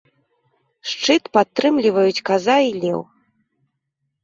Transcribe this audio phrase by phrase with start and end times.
[0.91, 3.01] Шчыт падтрымліваюць каза і леў.